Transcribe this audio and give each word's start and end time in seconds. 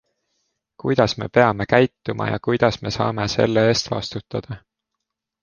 Kuidas 0.83 1.13
me 1.23 1.27
peame 1.37 1.67
käituma 1.73 2.27
ja 2.31 2.41
kuidas 2.49 2.81
me 2.87 2.95
saame 2.97 3.29
selle 3.35 3.67
eest 3.75 3.93
vastutada? 3.95 4.61